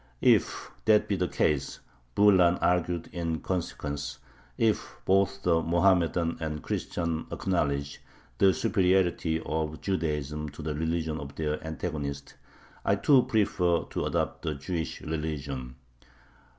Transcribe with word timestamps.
"If 0.23 0.71
that 0.85 1.07
be 1.07 1.15
the 1.15 1.27
case," 1.27 1.79
Bulan 2.15 2.55
argued 2.57 3.07
in 3.13 3.39
consequence, 3.41 4.17
"if 4.57 4.95
both 5.05 5.43
the 5.43 5.61
Mohammedan 5.61 6.37
and 6.39 6.57
the 6.57 6.61
Christian 6.61 7.27
acknowledge 7.31 8.01
the 8.39 8.51
superiority 8.51 9.39
of 9.45 9.79
Judaism 9.81 10.49
to 10.49 10.63
the 10.63 10.73
religion 10.73 11.19
of 11.19 11.35
their 11.35 11.63
antagonist, 11.63 12.33
I 12.83 12.95
too 12.95 13.25
prefer 13.27 13.83
to 13.91 14.05
adopt 14.05 14.41
the 14.41 14.55
Jewish 14.55 15.01
religion." 15.01 15.75